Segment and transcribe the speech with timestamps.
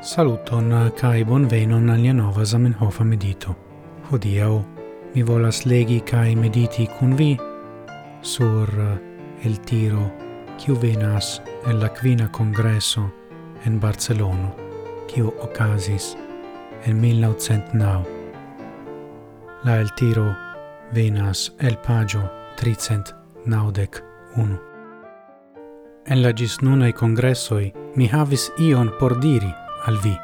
[0.00, 3.54] Saluton eh, kai bonvenon al nova Zamenhof medito.
[4.08, 4.62] Hodiaŭ
[5.14, 7.38] mi volas legi kai mediti kun vi
[8.22, 8.98] sur eh,
[9.44, 10.10] el tiro
[10.56, 13.10] kiu venas el la kvina kongreso
[13.66, 14.54] en Barcelono,
[15.06, 16.16] kiu okazis
[16.86, 18.04] en 1909.
[19.64, 20.36] La el tiro
[20.94, 24.58] venas el pagio 391.
[26.06, 29.54] En la gisnunai congressoi mi havis ion por diri,
[29.86, 30.16] al vi.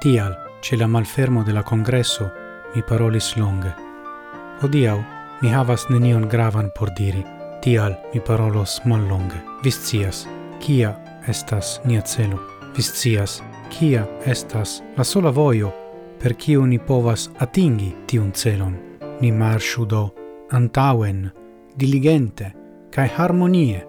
[0.00, 2.30] Tial, ce la malfermo de la congresso,
[2.74, 3.74] mi parolis longe.
[4.62, 5.04] Odiau,
[5.40, 7.24] mi havas nenion gravan por diri,
[7.60, 9.42] tial mi parolos mal longe.
[9.62, 10.26] Viscias,
[10.60, 10.94] kia
[11.26, 12.40] estas nia celo.
[12.76, 15.72] Viscias, kia estas la sola voio
[16.22, 18.76] per kiu ni povas atingi tiun celon.
[19.20, 20.14] Ni marshu do
[20.50, 21.30] antauen,
[21.76, 22.54] diligente
[22.90, 23.86] kai harmonie.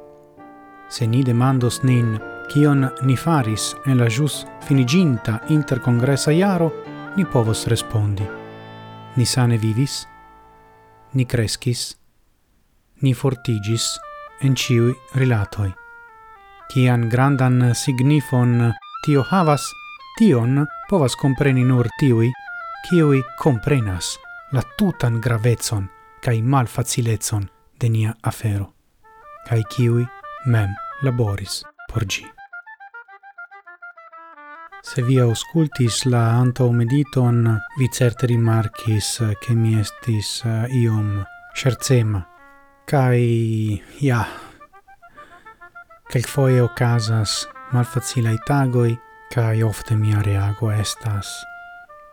[0.89, 2.19] Se ni demandos nin
[2.51, 6.71] kion ni faris en la jus finiginta intercongressa iaro,
[7.15, 8.25] ni povos respondi.
[9.15, 10.07] Ni sane vivis,
[11.13, 11.95] ni crescis,
[13.01, 13.97] ni fortigis
[14.41, 15.71] en ciui rilatoi.
[16.73, 18.73] Cian grandan signifon
[19.05, 19.63] tio havas,
[20.17, 22.31] tion povas compreni nur tiui,
[22.89, 24.15] ciui comprenas
[24.51, 25.89] la tutan gravezon
[26.21, 28.71] cae malfacilezon de nia afero,
[29.47, 30.05] cae ciui
[30.45, 30.73] mem
[31.03, 32.34] laboris por gi.
[34.95, 37.41] Se vi auscultis la antau mediton,
[37.75, 39.09] vi certe rimarcis
[39.41, 41.17] che mi estis eh, iom
[41.51, 42.21] scherzema.
[42.87, 44.21] Cai, ja,
[46.07, 48.95] quelcfoie ocasas malfacilai tagoi,
[49.33, 51.27] cai ofte mia reago estas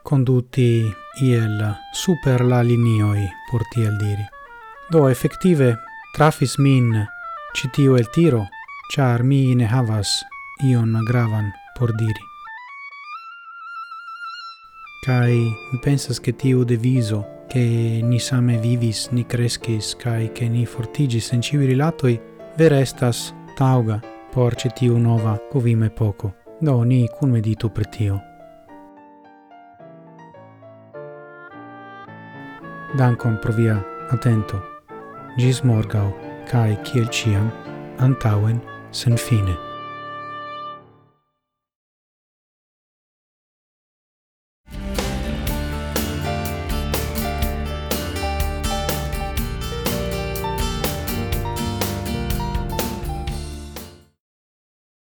[0.03, 0.83] conduti
[1.23, 1.63] iel
[1.95, 4.27] super la linioi, pur tiel diri.
[4.91, 5.77] Do, effective,
[6.17, 6.91] trafis min
[7.55, 8.43] citio el tiro,
[8.91, 10.19] char mi ne havas
[10.67, 12.32] ion gravan por diri.
[15.05, 20.65] Kai mi pensas che tiu deviso che ni same vivis, ni crescis, kai che ni
[20.65, 22.21] fortigis en ciui rilatoi,
[22.55, 26.35] vera estas tauga por citiu nova covime poco.
[26.61, 28.23] Do ni cun meditu per tio.
[32.95, 34.63] Dankon pro via atento.
[35.37, 36.15] Gis morgau,
[36.47, 37.51] kai kiel ciam,
[37.99, 39.72] antauen sen fine.